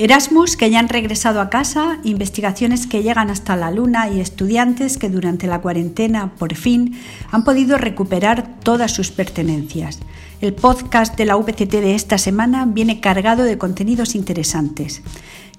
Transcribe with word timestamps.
Erasmus 0.00 0.56
que 0.56 0.70
ya 0.70 0.78
han 0.78 0.88
regresado 0.88 1.40
a 1.40 1.50
casa, 1.50 1.98
investigaciones 2.04 2.86
que 2.86 3.02
llegan 3.02 3.30
hasta 3.30 3.56
la 3.56 3.72
Luna 3.72 4.08
y 4.08 4.20
estudiantes 4.20 4.96
que 4.96 5.10
durante 5.10 5.48
la 5.48 5.60
cuarentena, 5.60 6.34
por 6.38 6.54
fin, 6.54 6.96
han 7.32 7.42
podido 7.42 7.78
recuperar 7.78 8.60
todas 8.60 8.92
sus 8.92 9.10
pertenencias. 9.10 9.98
El 10.40 10.54
podcast 10.54 11.16
de 11.16 11.24
la 11.24 11.36
UPCT 11.36 11.72
de 11.72 11.96
esta 11.96 12.16
semana 12.16 12.64
viene 12.64 13.00
cargado 13.00 13.42
de 13.42 13.58
contenidos 13.58 14.14
interesantes. 14.14 15.02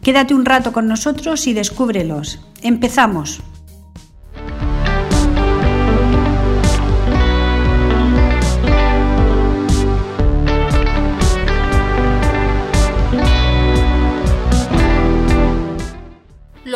Quédate 0.02 0.34
un 0.34 0.46
rato 0.46 0.72
con 0.72 0.88
nosotros 0.88 1.46
y 1.46 1.54
descúbrelos. 1.54 2.40
Empezamos. 2.62 3.42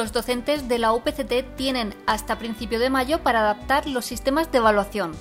Los 0.04 0.12
docentes 0.12 0.68
de 0.68 0.80
la 0.80 0.92
UPCT 0.92 1.56
tienen 1.56 1.96
hasta 2.08 2.38
principio 2.38 2.78
de 2.78 2.90
mayo 2.90 3.24
para 3.24 3.40
adaptar 3.40 3.88
los 3.88 4.04
sistemas 4.04 4.52
de 4.52 4.58
evaluación. 4.58 5.14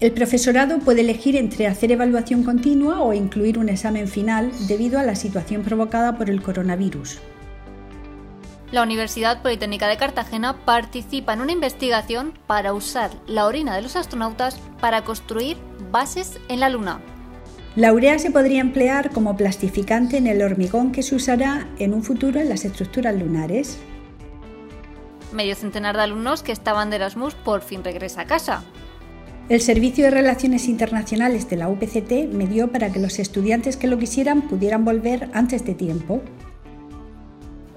El 0.00 0.10
profesorado 0.10 0.80
puede 0.80 1.02
elegir 1.02 1.36
entre 1.36 1.68
hacer 1.68 1.92
evaluación 1.92 2.42
continua 2.42 3.00
o 3.00 3.12
incluir 3.12 3.60
un 3.60 3.68
examen 3.68 4.08
final 4.08 4.50
debido 4.66 4.98
a 4.98 5.04
la 5.04 5.14
situación 5.14 5.62
provocada 5.62 6.18
por 6.18 6.30
el 6.30 6.42
coronavirus. 6.42 7.20
La 8.72 8.82
Universidad 8.82 9.40
Politécnica 9.40 9.86
de 9.86 9.96
Cartagena 9.96 10.64
participa 10.64 11.32
en 11.32 11.40
una 11.40 11.52
investigación 11.52 12.32
para 12.48 12.72
usar 12.72 13.12
la 13.28 13.46
orina 13.46 13.76
de 13.76 13.82
los 13.82 13.94
astronautas 13.94 14.60
para 14.80 15.04
construir 15.04 15.56
bases 15.92 16.40
en 16.48 16.58
la 16.58 16.70
Luna. 16.70 17.00
La 17.76 17.92
urea 17.92 18.18
se 18.18 18.32
podría 18.32 18.60
emplear 18.60 19.10
como 19.10 19.36
plastificante 19.36 20.16
en 20.16 20.26
el 20.26 20.42
hormigón 20.42 20.90
que 20.90 21.04
se 21.04 21.14
usará 21.14 21.68
en 21.78 21.94
un 21.94 22.02
futuro 22.02 22.40
en 22.40 22.48
las 22.48 22.64
estructuras 22.64 23.14
lunares. 23.14 23.78
Medio 25.32 25.54
centenar 25.54 25.96
de 25.96 26.02
alumnos 26.02 26.42
que 26.42 26.52
estaban 26.52 26.90
de 26.90 26.96
Erasmus 26.96 27.34
por 27.34 27.60
fin 27.60 27.84
regresa 27.84 28.22
a 28.22 28.26
casa. 28.26 28.64
El 29.48 29.60
Servicio 29.60 30.04
de 30.04 30.10
Relaciones 30.10 30.68
Internacionales 30.68 31.48
de 31.48 31.56
la 31.56 31.68
UPCT 31.68 32.32
me 32.32 32.46
dio 32.46 32.70
para 32.70 32.92
que 32.92 33.00
los 33.00 33.18
estudiantes 33.18 33.76
que 33.76 33.86
lo 33.86 33.98
quisieran 33.98 34.42
pudieran 34.42 34.84
volver 34.84 35.30
antes 35.32 35.64
de 35.64 35.74
tiempo. 35.74 36.22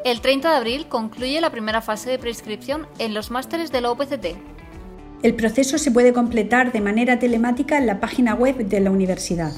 El 0.04 0.20
30 0.20 0.50
de 0.50 0.56
abril 0.56 0.88
concluye 0.88 1.40
la 1.40 1.52
primera 1.52 1.82
fase 1.82 2.10
de 2.10 2.20
prescripción 2.20 2.88
en 3.00 3.14
los 3.14 3.32
másteres 3.32 3.72
de 3.72 3.82
la 3.82 3.92
UPCT. 3.92 4.36
El 5.24 5.36
proceso 5.36 5.78
se 5.78 5.92
puede 5.92 6.14
completar 6.14 6.72
de 6.72 6.82
manera 6.82 7.20
telemática 7.20 7.78
en 7.78 7.88
la 7.88 8.00
página 8.00 8.34
web 8.34 8.58
de 8.58 8.80
la 8.80 8.92
universidad 8.92 9.54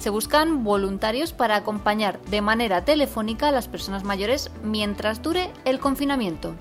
se 0.00 0.10
buscan 0.10 0.64
voluntarios 0.64 1.32
para 1.34 1.56
acompañar 1.56 2.20
de 2.22 2.40
manera 2.40 2.84
telefónica 2.84 3.48
a 3.48 3.52
las 3.52 3.68
personas 3.68 4.02
mayores 4.02 4.50
mientras 4.64 5.20
dure 5.20 5.50
el 5.66 5.78
confinamiento. 5.78 6.54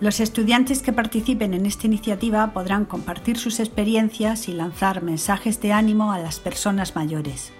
Los 0.00 0.18
estudiantes 0.18 0.80
que 0.80 0.94
participen 0.94 1.52
en 1.52 1.66
esta 1.66 1.86
iniciativa 1.86 2.54
podrán 2.54 2.86
compartir 2.86 3.36
sus 3.36 3.60
experiencias 3.60 4.48
y 4.48 4.52
lanzar 4.52 5.02
mensajes 5.02 5.60
de 5.60 5.72
ánimo 5.72 6.10
a 6.10 6.18
las 6.18 6.40
personas 6.40 6.96
mayores. 6.96 7.52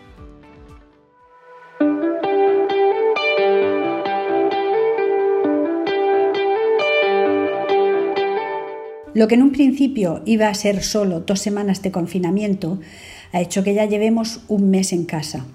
Lo 9.13 9.27
que 9.27 9.35
en 9.35 9.43
un 9.43 9.53
principio 9.53 10.23
iba 10.25 10.49
a 10.49 10.55
ser 10.55 10.83
solo 10.83 11.21
dos 11.21 11.41
semanas 11.41 11.83
de 11.83 11.91
confinamiento 11.91 12.79
ha 13.33 13.41
hecho 13.41 13.65
que 13.65 13.75
ya 13.75 13.85
llevemos 13.85 14.41
un 14.49 14.71
mes 14.71 14.93
en 14.93 15.05
casa. 15.05 15.47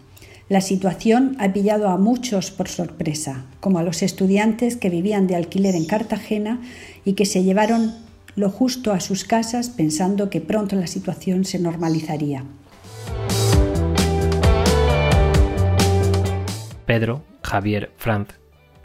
La 0.48 0.62
situación 0.62 1.36
ha 1.40 1.52
pillado 1.52 1.90
a 1.90 1.98
muchos 1.98 2.52
por 2.52 2.68
sorpresa, 2.68 3.46
como 3.60 3.80
a 3.80 3.84
los 3.84 4.04
estudiantes 4.04 4.78
que 4.78 4.92
vivían 4.92 5.26
de 5.26 5.36
alquiler 5.36 5.76
en 5.76 5.86
Cartagena 5.86 6.62
y 7.04 7.14
que 7.14 7.26
se 7.26 7.44
llevaron 7.44 7.96
lo 8.36 8.50
justo 8.50 8.92
a 8.92 9.00
sus 9.00 9.24
casas 9.24 9.70
pensando 9.70 10.30
que 10.30 10.42
pronto 10.42 10.76
la 10.76 10.88
situación 10.88 11.46
se 11.46 11.58
normalizaría. 11.58 12.44
Pedro, 16.86 17.24
Javier, 17.42 17.92
Franz, 17.98 18.30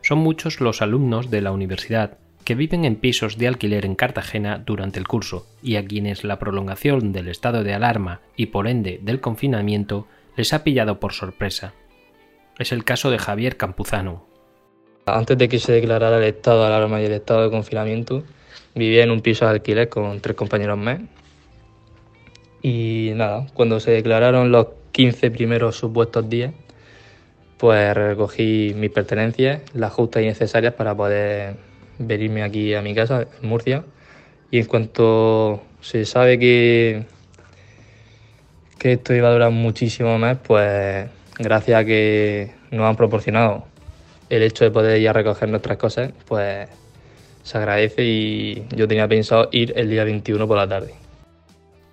son 0.02 0.20
muchos 0.20 0.60
los 0.60 0.80
alumnos 0.80 1.30
de 1.30 1.42
la 1.42 1.52
universidad 1.52 2.19
viven 2.54 2.84
en 2.84 2.96
pisos 2.96 3.38
de 3.38 3.48
alquiler 3.48 3.84
en 3.84 3.94
Cartagena 3.94 4.58
durante 4.58 4.98
el 4.98 5.06
curso 5.06 5.46
y 5.62 5.76
a 5.76 5.84
quienes 5.84 6.24
la 6.24 6.38
prolongación 6.38 7.12
del 7.12 7.28
estado 7.28 7.64
de 7.64 7.74
alarma 7.74 8.20
y 8.36 8.46
por 8.46 8.66
ende 8.66 8.98
del 9.02 9.20
confinamiento 9.20 10.06
les 10.36 10.52
ha 10.52 10.64
pillado 10.64 11.00
por 11.00 11.12
sorpresa. 11.12 11.74
Es 12.58 12.72
el 12.72 12.84
caso 12.84 13.10
de 13.10 13.18
Javier 13.18 13.56
Campuzano. 13.56 14.26
Antes 15.06 15.38
de 15.38 15.48
que 15.48 15.58
se 15.58 15.72
declarara 15.72 16.18
el 16.18 16.24
estado 16.24 16.60
de 16.60 16.66
alarma 16.68 17.00
y 17.00 17.06
el 17.06 17.12
estado 17.12 17.42
de 17.44 17.50
confinamiento, 17.50 18.24
vivía 18.74 19.04
en 19.04 19.10
un 19.10 19.20
piso 19.20 19.44
de 19.44 19.52
alquiler 19.52 19.88
con 19.88 20.20
tres 20.20 20.36
compañeros 20.36 20.78
más. 20.78 21.00
Y 22.62 23.12
nada, 23.14 23.46
cuando 23.54 23.80
se 23.80 23.90
declararon 23.90 24.52
los 24.52 24.68
15 24.92 25.30
primeros 25.30 25.76
supuestos 25.76 26.28
días, 26.28 26.52
pues 27.56 27.94
recogí 27.94 28.72
mis 28.76 28.90
pertenencias, 28.90 29.62
las 29.74 29.92
justas 29.92 30.22
y 30.22 30.26
necesarias 30.26 30.74
para 30.74 30.94
poder 30.94 31.69
venirme 32.00 32.42
aquí 32.42 32.74
a 32.74 32.82
mi 32.82 32.94
casa, 32.94 33.26
en 33.40 33.48
Murcia. 33.48 33.84
Y 34.50 34.58
en 34.58 34.66
cuanto 34.66 35.62
se 35.80 36.04
sabe 36.04 36.38
que, 36.38 37.04
que 38.78 38.94
esto 38.94 39.14
iba 39.14 39.28
a 39.28 39.32
durar 39.32 39.52
muchísimo 39.52 40.18
más, 40.18 40.38
pues 40.38 41.08
gracias 41.38 41.80
a 41.80 41.84
que 41.84 42.50
nos 42.72 42.86
han 42.86 42.96
proporcionado 42.96 43.64
el 44.28 44.42
hecho 44.42 44.64
de 44.64 44.70
poder 44.70 45.00
ir 45.00 45.08
a 45.08 45.12
recoger 45.12 45.48
nuestras 45.48 45.76
cosas, 45.76 46.12
pues 46.26 46.68
se 47.42 47.58
agradece 47.58 48.04
y 48.04 48.64
yo 48.74 48.88
tenía 48.88 49.08
pensado 49.08 49.48
ir 49.52 49.72
el 49.76 49.90
día 49.90 50.04
21 50.04 50.46
por 50.46 50.56
la 50.56 50.68
tarde. 50.68 50.94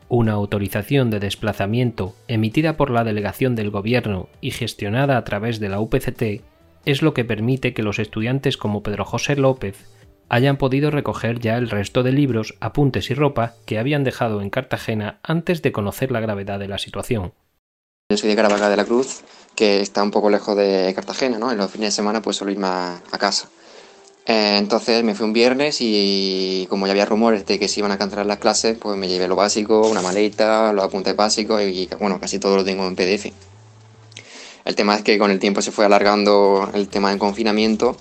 Una 0.10 0.34
autorización 0.34 1.10
de 1.10 1.20
desplazamiento 1.20 2.16
emitida 2.28 2.78
por 2.78 2.92
la 2.92 3.04
delegación 3.04 3.56
del 3.56 3.72
Gobierno 3.72 4.30
y 4.40 4.52
gestionada 4.52 5.18
a 5.18 5.24
través 5.24 5.60
de 5.60 5.70
la 5.70 5.80
UPCT 5.80 6.42
es 6.86 7.02
lo 7.02 7.14
que 7.14 7.26
permite 7.26 7.74
que 7.74 7.84
los 7.84 8.00
estudiantes 8.00 8.56
como 8.56 8.84
Pedro 8.84 9.04
José 9.04 9.36
López 9.36 9.97
hayan 10.30 10.58
podido 10.58 10.92
recoger 10.92 11.40
ya 11.40 11.58
el 11.58 11.70
resto 11.70 12.04
de 12.04 12.12
libros, 12.12 12.56
apuntes 12.60 13.10
y 13.10 13.14
ropa 13.14 13.56
que 13.66 13.80
habían 13.80 14.04
dejado 14.04 14.42
en 14.42 14.50
Cartagena 14.50 15.20
antes 15.24 15.62
de 15.62 15.72
conocer 15.72 16.12
la 16.12 16.20
gravedad 16.20 16.60
de 16.60 16.68
la 16.68 16.78
situación. 16.78 17.34
Yo 18.10 18.18
soy 18.18 18.30
de 18.30 18.36
Caravaca 18.36 18.70
de 18.70 18.78
la 18.78 18.86
Cruz, 18.86 19.22
que 19.56 19.82
está 19.82 20.04
un 20.04 20.12
poco 20.12 20.30
lejos 20.30 20.56
de 20.56 20.94
Cartagena, 20.96 21.40
¿no? 21.40 21.52
En 21.52 21.58
los 21.58 21.72
fines 21.72 21.90
de 21.90 21.96
semana 21.96 22.22
pues 22.22 22.38
suelo 22.38 22.52
irme 22.52 22.68
a, 22.68 23.02
casa. 23.20 23.50
Eh, 24.26 24.56
entonces 24.58 25.04
me 25.04 25.16
fui 25.16 25.26
un 25.26 25.34
viernes 25.34 25.78
y 25.80 26.68
como 26.70 26.86
ya 26.86 26.92
había 26.92 27.06
rumores 27.06 27.46
de 27.46 27.60
que 27.60 27.68
se 27.68 27.80
iban 27.80 27.92
a 27.92 27.98
cancelar 27.98 28.26
las 28.26 28.38
clases, 28.38 28.78
pues 28.78 28.98
me 28.98 29.08
llevé 29.08 29.28
lo 29.28 29.36
básico, 29.36 29.88
una 29.88 30.02
maleta, 30.02 30.74
los 30.74 30.86
apuntes 30.86 31.16
básicos 31.16 31.62
y 31.62 31.90
bueno, 32.00 32.20
casi 32.20 32.40
todo 32.40 32.58
lo 32.58 32.64
tengo 32.64 32.86
en 32.88 32.96
PDF. 32.96 33.32
El 34.66 34.76
tema 34.76 34.96
es 34.96 35.02
que 35.02 35.18
con 35.18 35.32
el 35.32 35.40
tiempo 35.40 35.62
se 35.62 35.72
fue 35.72 35.86
alargando 35.86 36.70
el 36.74 36.90
tema 36.90 37.10
del 37.10 37.20
confinamiento 37.20 37.96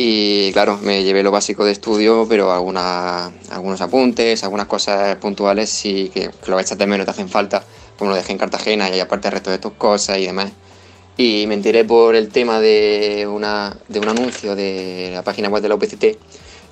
y 0.00 0.52
claro, 0.52 0.78
me 0.80 1.02
llevé 1.02 1.24
lo 1.24 1.32
básico 1.32 1.64
de 1.64 1.72
estudio, 1.72 2.24
pero 2.28 2.52
algunos 2.52 3.80
apuntes, 3.80 4.44
algunas 4.44 4.68
cosas 4.68 5.16
puntuales 5.16 5.70
sí 5.70 6.08
que, 6.14 6.30
que 6.30 6.50
lo 6.52 6.60
echas 6.60 6.78
de 6.78 6.86
menos, 6.86 7.04
te 7.04 7.10
hacen 7.10 7.28
falta, 7.28 7.64
como 7.98 8.10
lo 8.10 8.16
dejé 8.16 8.30
en 8.30 8.38
Cartagena 8.38 8.94
y 8.94 9.00
aparte 9.00 9.26
el 9.26 9.32
resto 9.32 9.50
de 9.50 9.58
tus 9.58 9.72
cosas 9.72 10.18
y 10.18 10.26
demás. 10.26 10.52
Y 11.16 11.48
me 11.48 11.54
enteré 11.54 11.84
por 11.84 12.14
el 12.14 12.28
tema 12.28 12.60
de, 12.60 13.26
una, 13.28 13.76
de 13.88 13.98
un 13.98 14.08
anuncio 14.08 14.54
de 14.54 15.10
la 15.14 15.22
página 15.24 15.48
web 15.48 15.62
de 15.62 15.68
la 15.68 15.74
UPCT, 15.74 16.04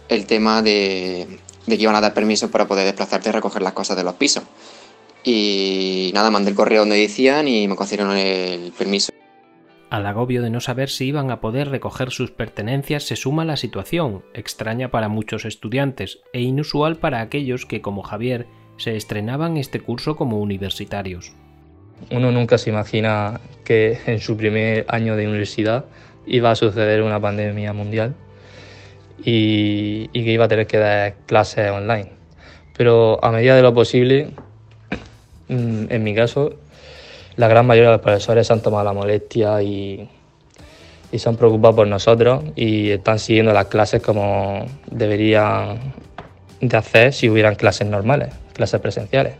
el 0.08 0.24
tema 0.26 0.62
de, 0.62 1.26
de 1.66 1.76
que 1.76 1.82
iban 1.82 1.96
a 1.96 2.00
dar 2.00 2.14
permiso 2.14 2.48
para 2.48 2.68
poder 2.68 2.84
desplazarte 2.84 3.30
y 3.30 3.32
recoger 3.32 3.60
las 3.60 3.72
cosas 3.72 3.96
de 3.96 4.04
los 4.04 4.14
pisos. 4.14 4.44
Y 5.24 6.12
nada, 6.14 6.30
mandé 6.30 6.50
el 6.50 6.56
correo 6.56 6.82
donde 6.82 6.96
decían 6.96 7.48
y 7.48 7.66
me 7.66 7.74
concedieron 7.74 8.16
el 8.16 8.70
permiso. 8.70 9.15
Al 9.88 10.06
agobio 10.06 10.42
de 10.42 10.50
no 10.50 10.60
saber 10.60 10.88
si 10.88 11.06
iban 11.06 11.30
a 11.30 11.40
poder 11.40 11.68
recoger 11.68 12.10
sus 12.10 12.32
pertenencias 12.32 13.04
se 13.04 13.14
suma 13.14 13.44
la 13.44 13.56
situación, 13.56 14.24
extraña 14.34 14.90
para 14.90 15.08
muchos 15.08 15.44
estudiantes 15.44 16.18
e 16.32 16.40
inusual 16.40 16.96
para 16.96 17.20
aquellos 17.20 17.66
que, 17.66 17.80
como 17.80 18.02
Javier, 18.02 18.46
se 18.78 18.96
estrenaban 18.96 19.56
este 19.56 19.80
curso 19.80 20.16
como 20.16 20.40
universitarios. 20.40 21.32
Uno 22.10 22.32
nunca 22.32 22.58
se 22.58 22.70
imagina 22.70 23.40
que 23.64 23.98
en 24.06 24.20
su 24.20 24.36
primer 24.36 24.84
año 24.88 25.16
de 25.16 25.28
universidad 25.28 25.84
iba 26.26 26.50
a 26.50 26.56
suceder 26.56 27.02
una 27.02 27.20
pandemia 27.20 27.72
mundial 27.72 28.14
y, 29.24 30.08
que 30.08 30.32
iba 30.32 30.46
a 30.46 30.48
tener 30.48 30.66
que 30.66 30.78
dar 30.78 31.14
clases 31.26 31.70
online. 31.70 32.10
Pero 32.76 33.24
a 33.24 33.30
medida 33.30 33.54
de 33.56 33.62
lo 33.62 33.72
posible, 33.72 34.30
mm, 35.48 35.86
en 35.88 36.02
mi 36.02 36.14
caso, 36.14 36.58
la 37.36 37.48
gran 37.48 37.66
mayoría 37.66 37.90
de 37.90 37.96
los 37.96 38.02
profesores 38.02 38.50
han 38.50 38.62
tomado 38.62 38.84
la 38.84 38.92
molestia 38.92 39.62
y, 39.62 40.08
y 41.12 41.18
se 41.18 41.28
han 41.28 41.36
preocupado 41.36 41.76
por 41.76 41.86
nosotros 41.86 42.44
y 42.54 42.90
están 42.90 43.18
siguiendo 43.18 43.52
las 43.52 43.66
clases 43.66 44.02
como 44.02 44.66
deberían 44.90 45.94
de 46.60 46.76
hacer 46.76 47.12
si 47.12 47.28
hubieran 47.28 47.54
clases 47.54 47.86
normales, 47.86 48.34
clases 48.54 48.80
presenciales. 48.80 49.34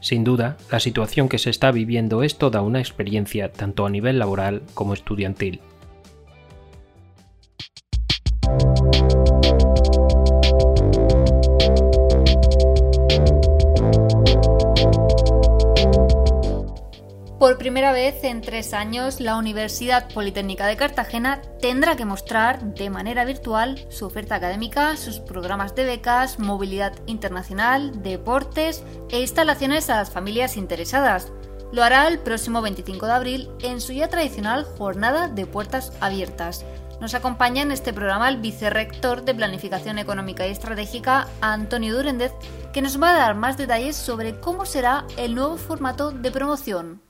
Sin 0.00 0.22
duda, 0.22 0.58
la 0.70 0.80
situación 0.80 1.28
que 1.28 1.38
se 1.38 1.48
está 1.48 1.70
viviendo 1.70 2.22
es 2.22 2.36
toda 2.36 2.60
una 2.60 2.80
experiencia 2.80 3.50
tanto 3.50 3.86
a 3.86 3.90
nivel 3.90 4.18
laboral 4.18 4.62
como 4.74 4.92
estudiantil. 4.92 5.60
Por 17.44 17.58
primera 17.58 17.92
vez 17.92 18.24
en 18.24 18.40
tres 18.40 18.72
años, 18.72 19.20
la 19.20 19.36
Universidad 19.36 20.08
Politécnica 20.14 20.66
de 20.66 20.78
Cartagena 20.78 21.42
tendrá 21.60 21.94
que 21.94 22.06
mostrar 22.06 22.74
de 22.74 22.88
manera 22.88 23.26
virtual 23.26 23.84
su 23.90 24.06
oferta 24.06 24.36
académica, 24.36 24.96
sus 24.96 25.20
programas 25.20 25.74
de 25.74 25.84
becas, 25.84 26.38
movilidad 26.38 26.94
internacional, 27.04 28.02
deportes 28.02 28.82
e 29.10 29.20
instalaciones 29.20 29.90
a 29.90 29.96
las 29.96 30.10
familias 30.10 30.56
interesadas. 30.56 31.32
Lo 31.70 31.84
hará 31.84 32.08
el 32.08 32.18
próximo 32.18 32.62
25 32.62 33.04
de 33.04 33.12
abril 33.12 33.50
en 33.60 33.82
su 33.82 33.92
ya 33.92 34.08
tradicional 34.08 34.64
jornada 34.64 35.28
de 35.28 35.44
puertas 35.44 35.92
abiertas. 36.00 36.64
Nos 36.98 37.12
acompaña 37.12 37.60
en 37.60 37.72
este 37.72 37.92
programa 37.92 38.30
el 38.30 38.38
vicerrector 38.38 39.22
de 39.22 39.34
Planificación 39.34 39.98
Económica 39.98 40.48
y 40.48 40.50
Estratégica, 40.50 41.28
Antonio 41.42 41.94
Durendez, 41.94 42.32
que 42.72 42.80
nos 42.80 42.98
va 43.02 43.10
a 43.10 43.18
dar 43.18 43.34
más 43.34 43.58
detalles 43.58 43.96
sobre 43.96 44.40
cómo 44.40 44.64
será 44.64 45.04
el 45.18 45.34
nuevo 45.34 45.58
formato 45.58 46.10
de 46.10 46.30
promoción. 46.30 47.03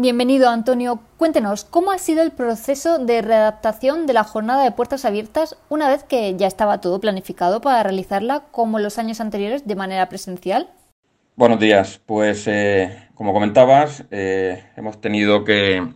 Bienvenido, 0.00 0.50
Antonio. 0.50 1.00
Cuéntenos, 1.16 1.64
¿cómo 1.64 1.90
ha 1.90 1.98
sido 1.98 2.22
el 2.22 2.30
proceso 2.30 2.98
de 2.98 3.20
readaptación 3.20 4.06
de 4.06 4.12
la 4.12 4.22
jornada 4.22 4.62
de 4.62 4.70
puertas 4.70 5.04
abiertas 5.04 5.56
una 5.70 5.88
vez 5.88 6.04
que 6.04 6.36
ya 6.36 6.46
estaba 6.46 6.80
todo 6.80 7.00
planificado 7.00 7.60
para 7.60 7.82
realizarla 7.82 8.44
como 8.52 8.78
en 8.78 8.84
los 8.84 8.98
años 8.98 9.20
anteriores 9.20 9.66
de 9.66 9.74
manera 9.74 10.08
presencial? 10.08 10.68
Buenos 11.34 11.58
días. 11.58 12.00
Pues, 12.06 12.46
eh, 12.46 13.08
como 13.14 13.32
comentabas, 13.32 14.04
eh, 14.12 14.62
hemos 14.76 15.00
tenido 15.00 15.42
que, 15.42 15.88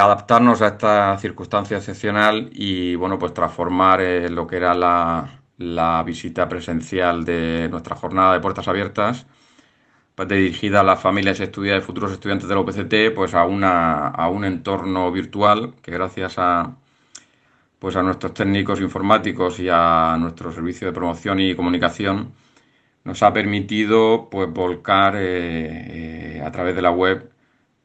adaptarnos 0.00 0.62
a 0.62 0.68
esta 0.68 1.16
circunstancia 1.18 1.76
excepcional 1.76 2.50
y, 2.52 2.96
bueno, 2.96 3.18
pues 3.20 3.34
transformar 3.34 4.00
eh, 4.00 4.28
lo 4.28 4.46
que 4.46 4.56
era 4.56 4.74
la 4.74 6.02
visita 6.04 6.48
presencial 6.48 7.24
de 7.24 7.68
nuestra 7.68 7.94
jornada 7.94 8.32
de 8.32 8.40
puertas 8.40 8.66
abiertas 8.66 9.26
dirigida 10.26 10.80
a 10.80 10.82
las 10.82 11.00
familias 11.00 11.40
y 11.40 11.46
futuros 11.80 12.12
estudiantes 12.12 12.48
de 12.48 12.54
la 12.54 12.60
UPCT, 12.60 13.14
pues 13.14 13.34
a, 13.34 13.44
una, 13.44 14.08
a 14.08 14.28
un 14.28 14.44
entorno 14.44 15.10
virtual 15.12 15.74
que 15.82 15.92
gracias 15.92 16.34
a, 16.38 16.76
pues 17.78 17.96
a 17.96 18.02
nuestros 18.02 18.34
técnicos 18.34 18.80
informáticos 18.80 19.58
y 19.60 19.68
a 19.70 20.16
nuestro 20.18 20.52
servicio 20.52 20.86
de 20.86 20.92
promoción 20.92 21.40
y 21.40 21.54
comunicación 21.54 22.32
nos 23.04 23.22
ha 23.22 23.32
permitido 23.32 24.28
pues 24.30 24.50
volcar 24.52 25.16
eh, 25.16 26.36
eh, 26.38 26.42
a 26.44 26.50
través 26.52 26.76
de 26.76 26.82
la 26.82 26.92
web 26.92 27.30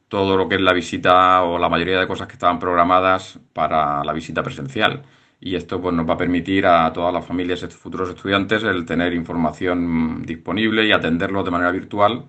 todo 0.08 0.36
lo 0.36 0.48
que 0.48 0.54
es 0.56 0.60
la 0.60 0.72
visita 0.72 1.42
o 1.42 1.58
la 1.58 1.68
mayoría 1.68 2.00
de 2.00 2.06
cosas 2.06 2.28
que 2.28 2.34
estaban 2.34 2.58
programadas 2.58 3.38
para 3.52 4.04
la 4.04 4.12
visita 4.12 4.42
presencial 4.42 5.02
y 5.40 5.54
esto 5.54 5.80
pues, 5.80 5.94
nos 5.94 6.08
va 6.08 6.14
a 6.14 6.18
permitir 6.18 6.66
a 6.66 6.92
todas 6.92 7.12
las 7.12 7.24
familias 7.24 7.62
y 7.62 7.66
futuros 7.68 8.10
estudiantes 8.10 8.62
el 8.64 8.84
tener 8.84 9.12
información 9.14 10.22
disponible 10.22 10.86
y 10.86 10.92
atenderlos 10.92 11.44
de 11.44 11.50
manera 11.50 11.70
virtual 11.70 12.24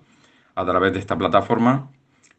a 0.54 0.64
través 0.64 0.92
de 0.92 1.00
esta 1.00 1.16
plataforma 1.16 1.90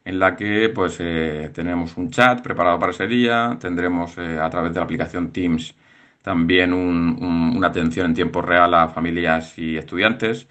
en 0.03 0.19
la 0.19 0.35
que 0.35 0.69
pues 0.73 0.97
eh, 0.99 1.51
tenemos 1.53 1.95
un 1.97 2.09
chat 2.09 2.41
preparado 2.41 2.79
para 2.79 2.91
ese 2.91 3.07
día, 3.07 3.57
tendremos 3.59 4.17
eh, 4.17 4.39
a 4.39 4.49
través 4.49 4.73
de 4.73 4.79
la 4.79 4.85
aplicación 4.85 5.31
Teams 5.31 5.75
también 6.21 6.71
una 6.71 7.67
atención 7.67 8.05
en 8.05 8.13
tiempo 8.13 8.43
real 8.43 8.75
a 8.75 8.89
familias 8.89 9.57
y 9.57 9.75
estudiantes 9.75 10.47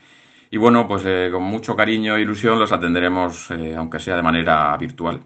y 0.51 0.57
bueno 0.57 0.89
pues 0.89 1.05
eh, 1.07 1.29
con 1.31 1.45
mucho 1.45 1.77
cariño 1.77 2.17
e 2.17 2.23
ilusión 2.23 2.59
los 2.59 2.73
atenderemos 2.73 3.51
aunque 3.77 4.01
sea 4.01 4.17
de 4.17 4.23
manera 4.23 4.77
virtual. 4.77 5.23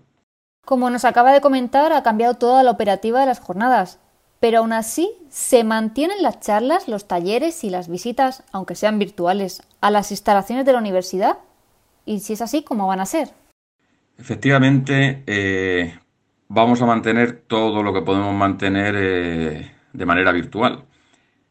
Como 0.67 0.91
nos 0.91 1.07
acaba 1.07 1.33
de 1.33 1.41
comentar, 1.41 1.93
ha 1.93 2.03
cambiado 2.03 2.35
toda 2.35 2.63
la 2.63 2.71
operativa 2.71 3.21
de 3.21 3.27
las 3.27 3.41
jornadas 3.41 4.04
pero 4.45 4.59
aún 4.59 4.75
así 4.75 5.11
se 5.31 5.65
mantienen 5.65 6.21
las 6.21 6.39
charlas, 6.39 6.87
los 6.87 7.09
talleres 7.09 7.65
y 7.65 7.71
las 7.71 7.89
visitas, 7.89 8.45
aunque 8.53 8.75
sean 8.75 8.99
virtuales, 8.99 9.63
a 9.81 9.91
las 9.91 10.11
instalaciones 10.11 10.67
de 10.67 10.75
la 10.75 10.81
universidad. 10.81 11.39
Y 12.05 12.21
si 12.21 12.35
es 12.35 12.43
así, 12.43 12.63
¿cómo 12.63 12.87
van 12.87 13.01
a 13.01 13.07
ser? 13.07 13.29
Efectivamente, 14.19 15.23
eh, 15.27 15.99
vamos 16.49 16.83
a 16.83 16.85
mantener 16.85 17.45
todo 17.47 17.83
lo 17.83 17.95
que 17.95 18.03
podemos 18.03 18.35
mantener 18.35 18.95
eh, 18.99 19.73
de 19.95 20.05
manera 20.05 20.31
virtual. 20.31 20.85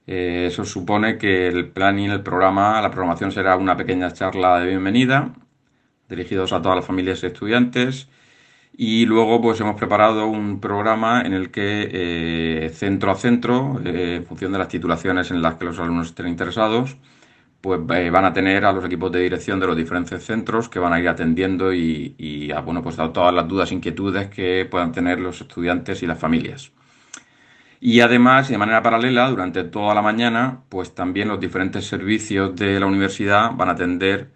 Eh, 0.06 0.46
eso 0.50 0.64
supone 0.64 1.18
que 1.18 1.48
el 1.48 1.70
planning, 1.70 2.12
el 2.12 2.22
programa, 2.22 2.80
la 2.80 2.92
programación 2.92 3.32
será 3.32 3.58
una 3.58 3.76
pequeña 3.76 4.14
charla 4.14 4.60
de 4.60 4.68
bienvenida, 4.68 5.34
dirigidos 6.08 6.54
a 6.54 6.62
todas 6.62 6.76
las 6.76 6.86
familias 6.86 7.24
y 7.24 7.26
estudiantes, 7.26 8.08
y 8.76 9.06
luego 9.06 9.42
pues 9.42 9.60
hemos 9.62 9.76
preparado 9.76 10.28
un 10.28 10.60
programa 10.60 11.22
en 11.22 11.34
el 11.34 11.52
que 11.52 11.90
eh, 12.66 12.70
centro 12.70 13.12
a 13.12 13.16
centro, 13.16 13.80
eh, 13.86 14.16
en 14.18 14.26
función 14.26 14.52
de 14.52 14.58
las 14.58 14.68
titulaciones 14.68 15.30
en 15.32 15.42
las 15.42 15.56
que 15.56 15.66
los 15.66 15.80
alumnos 15.80 16.08
estén 16.08 16.28
interesados, 16.28 16.98
pues 17.62 17.80
eh, 17.96 18.10
van 18.10 18.26
a 18.26 18.34
tener 18.34 18.66
a 18.66 18.74
los 18.74 18.84
equipos 18.86 19.12
de 19.12 19.22
dirección 19.22 19.60
de 19.60 19.68
los 19.68 19.78
diferentes 19.78 20.26
centros 20.26 20.70
que 20.70 20.80
van 20.80 20.94
a 20.94 21.00
ir 21.00 21.08
atendiendo 21.08 21.74
y, 21.74 22.52
a, 22.56 22.62
bueno, 22.62 22.82
pues 22.84 23.00
a 23.00 23.14
todas 23.14 23.34
las 23.34 23.48
dudas 23.48 23.72
e 23.72 23.76
inquietudes 23.76 24.28
que 24.30 24.68
puedan 24.70 24.92
tener 24.92 25.20
los 25.20 25.42
estudiantes 25.42 26.04
y 26.04 26.08
las 26.08 26.20
familias. 26.20 26.72
Y 27.80 28.00
además, 28.02 28.50
de 28.50 28.58
manera 28.58 28.82
paralela, 28.82 29.30
durante 29.30 29.64
toda 29.66 29.94
la 29.94 30.02
mañana, 30.02 30.62
pues 30.70 30.96
también 30.96 31.28
los 31.28 31.40
diferentes 31.40 31.86
servicios 31.86 32.56
de 32.56 32.80
la 32.80 32.86
universidad 32.86 33.52
van 33.56 33.70
a 33.70 33.74
atender 33.74 34.30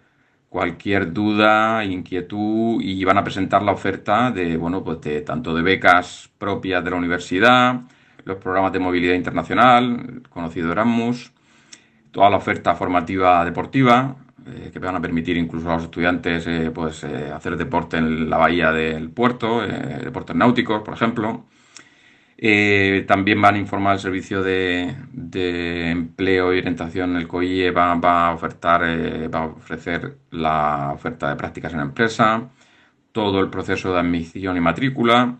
cualquier 0.48 1.12
duda, 1.12 1.84
inquietud 1.84 2.80
y 2.80 3.04
van 3.04 3.18
a 3.18 3.24
presentar 3.24 3.62
la 3.62 3.72
oferta 3.72 4.30
de, 4.30 4.56
bueno, 4.56 4.82
pues 4.82 5.00
de 5.02 5.20
tanto 5.20 5.54
de 5.54 5.62
becas 5.62 6.30
propias 6.38 6.82
de 6.82 6.90
la 6.90 6.96
universidad, 6.96 7.80
los 8.24 8.38
programas 8.38 8.72
de 8.72 8.78
movilidad 8.78 9.14
internacional, 9.14 10.22
conocido 10.30 10.72
Erasmus, 10.72 11.32
toda 12.10 12.30
la 12.30 12.36
oferta 12.36 12.74
formativa 12.74 13.44
deportiva, 13.44 14.16
eh, 14.46 14.70
que 14.72 14.78
van 14.78 14.96
a 14.96 15.00
permitir 15.00 15.36
incluso 15.36 15.70
a 15.70 15.74
los 15.74 15.84
estudiantes 15.84 16.46
eh, 16.46 16.70
pues, 16.74 17.04
eh, 17.04 17.30
hacer 17.30 17.56
deporte 17.56 17.98
en 17.98 18.30
la 18.30 18.38
bahía 18.38 18.72
del 18.72 19.10
puerto, 19.10 19.60
deportes 19.60 20.34
náuticos, 20.34 20.82
por 20.82 20.94
ejemplo. 20.94 21.44
Eh, 22.40 23.04
también 23.08 23.42
van 23.42 23.56
a 23.56 23.58
informar 23.58 23.94
el 23.94 24.00
servicio 24.00 24.42
de, 24.42 24.94
empleo 25.90 26.54
y 26.54 26.58
orientación. 26.58 27.16
El 27.16 27.26
COIE 27.26 27.70
va, 27.72 28.28
a 28.28 28.34
ofertar, 28.34 28.82
eh, 28.86 29.28
ofrecer 29.56 30.18
la 30.30 30.92
oferta 30.94 31.28
de 31.30 31.36
prácticas 31.36 31.72
en 31.72 31.78
la 31.78 31.84
empresa, 31.84 32.48
todo 33.12 33.40
el 33.40 33.50
proceso 33.50 33.92
de 33.92 34.00
admisión 34.00 34.56
y 34.56 34.60
matrícula. 34.60 35.38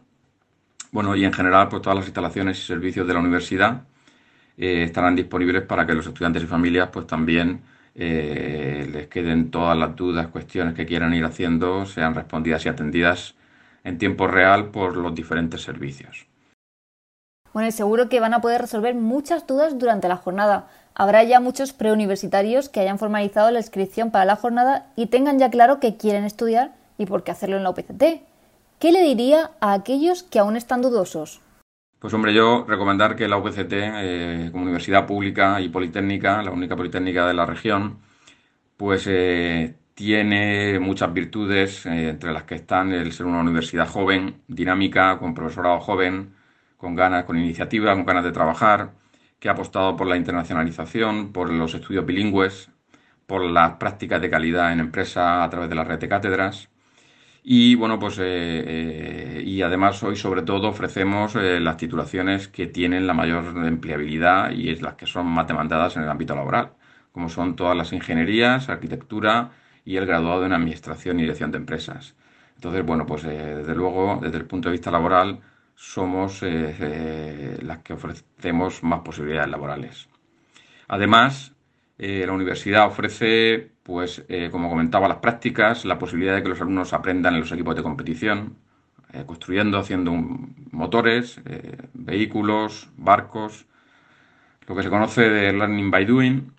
Bueno, 0.92 1.14
y 1.16 1.24
en 1.24 1.32
general, 1.32 1.68
pues 1.68 1.82
todas 1.82 1.98
las 1.98 2.06
instalaciones 2.06 2.58
y 2.58 2.62
servicios 2.66 3.06
de 3.06 3.14
la 3.14 3.20
universidad 3.20 3.84
eh, 4.56 4.84
estarán 4.84 5.16
disponibles 5.16 5.62
para 5.62 5.86
que 5.86 5.94
los 5.94 6.06
estudiantes 6.06 6.42
y 6.44 6.46
familias, 6.46 6.90
pues 6.92 7.06
también 7.06 7.62
les 7.94 9.08
queden 9.08 9.50
todas 9.50 9.76
las 9.76 9.96
dudas, 9.96 10.28
cuestiones 10.28 10.74
que 10.74 10.86
quieran 10.86 11.14
ir 11.14 11.24
haciendo, 11.24 11.84
sean 11.86 12.14
respondidas 12.14 12.64
y 12.66 12.68
atendidas 12.68 13.34
en 13.84 13.98
tiempo 13.98 14.28
real 14.28 14.70
por 14.70 14.96
los 14.96 15.14
diferentes 15.14 15.62
servicios. 15.62 16.28
Bueno, 17.52 17.70
seguro 17.70 18.08
que 18.08 18.20
van 18.20 18.34
a 18.34 18.40
poder 18.40 18.60
resolver 18.60 18.94
muchas 18.94 19.46
dudas 19.46 19.78
durante 19.78 20.08
la 20.08 20.16
jornada. 20.16 20.68
Habrá 20.94 21.22
ya 21.24 21.40
muchos 21.40 21.72
preuniversitarios 21.72 22.68
que 22.68 22.80
hayan 22.80 22.98
formalizado 22.98 23.50
la 23.50 23.60
inscripción 23.60 24.10
para 24.10 24.24
la 24.24 24.36
jornada 24.36 24.86
y 24.96 25.06
tengan 25.06 25.38
ya 25.38 25.50
claro 25.50 25.80
que 25.80 25.96
quieren 25.96 26.24
estudiar 26.24 26.72
y 26.98 27.06
por 27.06 27.22
qué 27.22 27.30
hacerlo 27.30 27.56
en 27.56 27.62
la 27.62 27.70
UPCT. 27.70 28.02
¿Qué 28.78 28.92
le 28.92 29.02
diría 29.02 29.50
a 29.60 29.72
aquellos 29.72 30.22
que 30.22 30.38
aún 30.38 30.56
están 30.56 30.82
dudosos? 30.82 31.40
Pues 31.98 32.14
hombre, 32.14 32.32
yo 32.32 32.64
recomendar 32.66 33.16
que 33.16 33.26
la 33.26 33.38
UPCT, 33.38 33.72
eh, 33.72 34.48
como 34.52 34.64
universidad 34.64 35.06
pública 35.06 35.60
y 35.60 35.68
politécnica, 35.68 36.42
la 36.42 36.52
única 36.52 36.76
politécnica 36.76 37.26
de 37.26 37.34
la 37.34 37.44
región, 37.44 37.98
pues 38.76 39.04
eh, 39.08 39.74
tiene 39.94 40.78
muchas 40.78 41.12
virtudes, 41.12 41.86
eh, 41.86 42.10
entre 42.10 42.32
las 42.32 42.44
que 42.44 42.54
están 42.54 42.92
el 42.92 43.12
ser 43.12 43.26
una 43.26 43.40
universidad 43.40 43.88
joven, 43.88 44.42
dinámica, 44.46 45.18
con 45.18 45.34
profesorado 45.34 45.80
joven, 45.80 46.34
con 46.78 46.94
ganas, 46.94 47.24
con 47.24 47.36
iniciativa, 47.38 47.94
con 47.94 48.06
ganas 48.06 48.24
de 48.24 48.32
trabajar, 48.32 48.92
que 49.38 49.48
ha 49.48 49.52
apostado 49.52 49.96
por 49.96 50.06
la 50.06 50.16
internacionalización, 50.16 51.32
por 51.32 51.50
los 51.50 51.74
estudios 51.74 52.06
bilingües, 52.06 52.70
por 53.26 53.44
las 53.44 53.72
prácticas 53.74 54.22
de 54.22 54.30
calidad 54.30 54.72
en 54.72 54.80
empresa 54.80 55.44
a 55.44 55.50
través 55.50 55.68
de 55.68 55.74
la 55.76 55.84
red 55.84 55.98
de 55.98 56.08
cátedras. 56.08 56.70
Y 57.42 57.74
bueno, 57.76 57.98
pues 57.98 58.18
eh, 58.18 58.22
eh, 58.24 59.42
y 59.44 59.62
además 59.62 60.02
hoy 60.02 60.16
sobre 60.16 60.42
todo 60.42 60.68
ofrecemos 60.68 61.34
eh, 61.36 61.60
las 61.60 61.76
titulaciones 61.76 62.48
que 62.48 62.66
tienen 62.66 63.06
la 63.06 63.14
mayor 63.14 63.44
empleabilidad 63.66 64.52
y 64.52 64.70
es 64.70 64.82
las 64.82 64.94
que 64.94 65.06
son 65.06 65.26
más 65.26 65.46
demandadas 65.46 65.96
en 65.96 66.04
el 66.04 66.10
ámbito 66.10 66.34
laboral, 66.34 66.72
como 67.12 67.28
son 67.28 67.56
todas 67.56 67.76
las 67.76 67.92
ingenierías, 67.92 68.68
arquitectura 68.68 69.52
y 69.84 69.96
el 69.96 70.06
graduado 70.06 70.44
en 70.46 70.52
administración 70.52 71.18
y 71.18 71.22
dirección 71.22 71.50
de 71.50 71.58
empresas. 71.58 72.14
Entonces, 72.56 72.84
bueno, 72.84 73.06
pues 73.06 73.22
desde 73.22 73.74
luego, 73.74 74.18
desde 74.22 74.38
el 74.38 74.44
punto 74.46 74.68
de 74.68 74.72
vista 74.72 74.90
laboral, 74.90 75.40
somos 75.78 76.42
eh, 76.42 76.74
eh, 76.80 77.58
las 77.62 77.78
que 77.78 77.92
ofrecemos 77.92 78.82
más 78.82 79.00
posibilidades 79.02 79.48
laborales. 79.48 80.08
Además, 80.88 81.52
eh, 81.98 82.24
la 82.26 82.32
universidad 82.32 82.86
ofrece, 82.86 83.70
pues, 83.84 84.24
como 84.50 84.68
comentaba, 84.68 85.06
las 85.06 85.18
prácticas, 85.18 85.84
la 85.84 85.98
posibilidad 85.98 86.34
de 86.34 86.42
que 86.42 86.48
los 86.48 86.60
alumnos 86.60 86.92
aprendan 86.92 87.34
en 87.34 87.40
los 87.40 87.52
equipos 87.52 87.76
de 87.76 87.82
competición, 87.82 88.56
construyendo, 89.24 89.78
haciendo 89.78 90.12
motores, 90.72 91.40
vehículos, 91.94 92.90
barcos, 92.96 93.66
lo 94.66 94.74
que 94.76 94.82
se 94.82 94.90
conoce 94.90 95.22
de 95.30 95.52
Learning 95.52 95.90
by 95.90 96.04
Doing. 96.04 96.52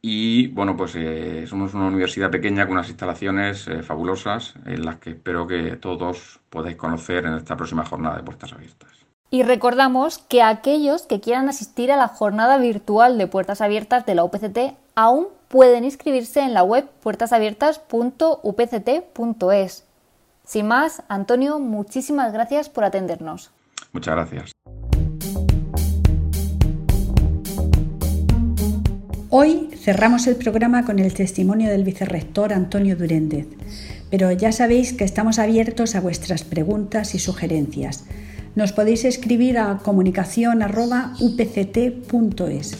Y 0.00 0.48
bueno, 0.48 0.76
pues 0.76 0.94
eh, 0.96 1.46
somos 1.48 1.74
una 1.74 1.86
universidad 1.86 2.30
pequeña 2.30 2.66
con 2.66 2.74
unas 2.74 2.88
instalaciones 2.88 3.66
eh, 3.66 3.82
fabulosas 3.82 4.54
en 4.64 4.84
las 4.84 4.96
que 4.96 5.10
espero 5.10 5.46
que 5.46 5.76
todos 5.76 6.40
podáis 6.50 6.76
conocer 6.76 7.26
en 7.26 7.34
esta 7.34 7.56
próxima 7.56 7.84
jornada 7.84 8.16
de 8.16 8.22
puertas 8.22 8.52
abiertas. 8.52 8.90
Y 9.30 9.42
recordamos 9.42 10.18
que 10.18 10.42
aquellos 10.42 11.02
que 11.02 11.20
quieran 11.20 11.48
asistir 11.48 11.92
a 11.92 11.96
la 11.96 12.08
jornada 12.08 12.58
virtual 12.58 13.18
de 13.18 13.26
puertas 13.26 13.60
abiertas 13.60 14.06
de 14.06 14.14
la 14.14 14.24
UPCT 14.24 14.74
aún 14.94 15.26
pueden 15.48 15.84
inscribirse 15.84 16.40
en 16.40 16.54
la 16.54 16.62
web 16.62 16.88
puertasabiertas.upct.es. 17.02 19.84
Sin 20.44 20.66
más, 20.66 21.02
Antonio, 21.08 21.58
muchísimas 21.58 22.32
gracias 22.32 22.70
por 22.70 22.84
atendernos. 22.84 23.50
Muchas 23.92 24.14
gracias. 24.14 24.52
Hoy 29.30 29.68
cerramos 29.76 30.26
el 30.26 30.36
programa 30.36 30.86
con 30.86 30.98
el 30.98 31.12
testimonio 31.12 31.68
del 31.68 31.84
vicerrector 31.84 32.54
Antonio 32.54 32.96
Duréndez, 32.96 33.46
pero 34.10 34.32
ya 34.32 34.52
sabéis 34.52 34.94
que 34.94 35.04
estamos 35.04 35.38
abiertos 35.38 35.94
a 35.94 36.00
vuestras 36.00 36.44
preguntas 36.44 37.14
y 37.14 37.18
sugerencias. 37.18 38.04
Nos 38.54 38.72
podéis 38.72 39.04
escribir 39.04 39.58
a 39.58 39.80
comunicación.upct.es. 39.84 42.76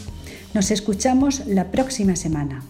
Nos 0.55 0.71
escuchamos 0.71 1.45
la 1.45 1.69
próxima 1.69 2.15
semana. 2.15 2.63